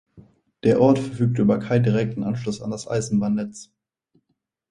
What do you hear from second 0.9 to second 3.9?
verfügt über keinen direkten Anschluss an das Eisenbahnnetz.